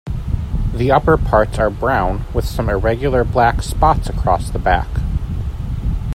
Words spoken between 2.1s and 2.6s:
with